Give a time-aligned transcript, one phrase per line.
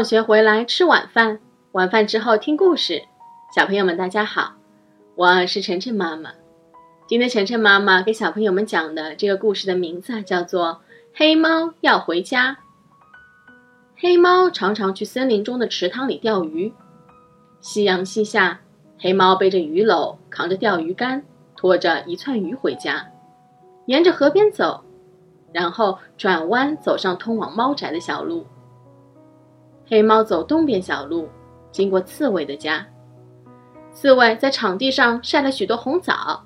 [0.00, 1.38] 放学回来吃晚饭，
[1.72, 3.02] 晚饭之后听故事。
[3.54, 4.54] 小朋友们，大家好，
[5.14, 6.30] 我是晨晨妈妈。
[7.06, 10.68] 今天晨晨妈妈给小朋友们讲的这个故事的名字叫做
[11.12, 12.52] 《黑猫要回家》。
[13.98, 16.72] 黑猫常常去森林中的池塘里钓鱼。
[17.60, 18.58] 夕阳西下，
[18.98, 21.22] 黑猫背着鱼篓，扛着钓鱼竿，
[21.54, 23.06] 拖着一串鱼回家，
[23.84, 24.82] 沿着河边走，
[25.52, 28.46] 然后转弯走上通往猫宅的小路。
[29.90, 31.28] 黑猫走东边小路，
[31.72, 32.86] 经过刺猬的家。
[33.92, 36.44] 刺猬在场地上晒了许多红枣。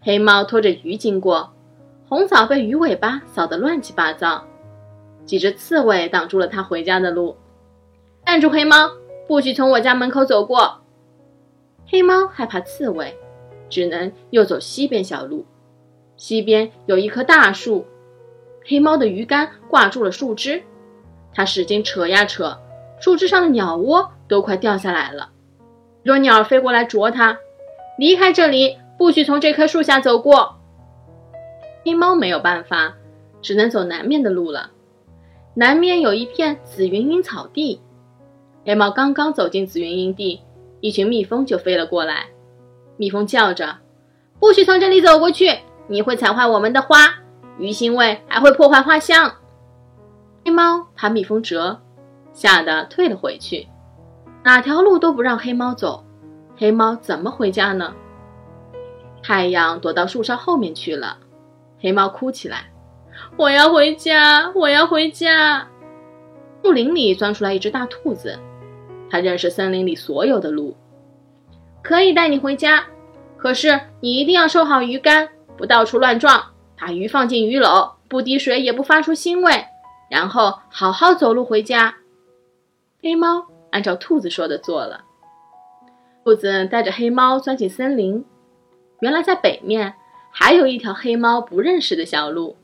[0.00, 1.52] 黑猫拖着鱼经过，
[2.08, 4.42] 红枣被鱼尾巴扫得乱七八糟。
[5.26, 7.36] 几只刺猬挡住了它回家的路。
[8.24, 8.90] 站住，黑猫，
[9.28, 10.80] 不许从我家门口走过。
[11.86, 13.14] 黑猫害怕刺猬，
[13.68, 15.44] 只能又走西边小路。
[16.16, 17.84] 西边有一棵大树，
[18.64, 20.62] 黑猫的鱼竿挂住了树枝。
[21.34, 22.56] 它使劲扯呀扯，
[23.00, 25.30] 树枝上的鸟窝都快掉下来了。
[26.02, 27.38] 若鸟飞过来啄它，
[27.98, 30.56] 离开这里，不许从这棵树下走过。
[31.84, 32.94] 黑猫没有办法，
[33.42, 34.70] 只能走南面的路了。
[35.54, 37.80] 南面有一片紫云英草地，
[38.64, 40.40] 黑猫刚刚走进紫云英地，
[40.80, 42.26] 一群蜜蜂就飞了过来。
[42.96, 43.78] 蜜蜂叫着
[44.40, 45.58] ：“不许从这里走过去，
[45.88, 47.14] 你会踩坏我们的花，
[47.58, 49.34] 鱼腥味还会破坏花香。”
[50.44, 51.78] 黑猫怕蜜蜂蛰，
[52.34, 53.66] 吓得退了回去。
[54.44, 56.04] 哪条路都不让黑猫走，
[56.56, 57.94] 黑猫怎么回家呢？
[59.22, 61.16] 太阳躲到树梢后面去了，
[61.80, 62.70] 黑猫哭起来
[63.38, 65.66] ：“我要回家，我要回家！”
[66.62, 68.38] 树林里钻出来一只大兔子，
[69.10, 70.76] 它认识森林里所有的路，
[71.82, 72.84] 可以带你回家。
[73.38, 76.42] 可是你一定要收好鱼竿，不到处乱撞，
[76.78, 79.64] 把鱼放进鱼篓，不滴水也不发出腥味。
[80.10, 81.94] 然后好好走路回家。
[83.02, 85.04] 黑猫按照兔子说的做了。
[86.24, 88.24] 兔子带着黑猫钻进森林。
[89.00, 89.94] 原来在北面
[90.30, 92.56] 还有一条黑猫不认识的小路。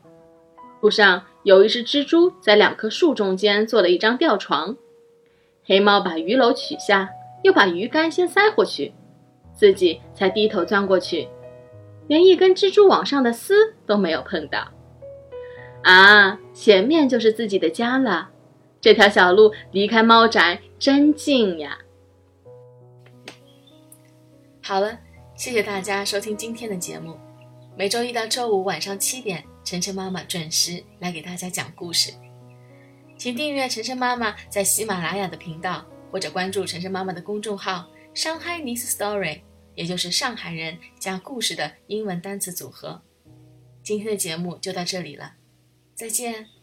[0.79, 4.75] 路上有一只蜘蛛在两棵树中间做了一张吊床。
[5.63, 7.07] 黑猫把鱼篓取下，
[7.43, 8.91] 又把鱼竿先塞过去，
[9.53, 11.27] 自己才低头钻过去，
[12.07, 14.67] 连一根蜘蛛网上的丝都没有碰到。
[15.83, 18.29] 啊，前面就是自己的家了。
[18.79, 21.77] 这条小路离开猫宅真近呀！
[24.61, 24.99] 好了，
[25.35, 27.17] 谢谢大家收听今天的节目。
[27.77, 32.11] 每周一到周五晚上七点，晨晨妈妈准时来给大家讲故事。
[33.17, 39.41] 请订阅晨晨妈妈在喜马拉雅的频道，或者关注晨晨妈妈的公众号“上海 Nice Story”，
[39.75, 43.01] 也就是上海人加故事的英文单词组合。
[43.83, 45.33] 今天的节目就到这里了。
[45.95, 46.60] 再见。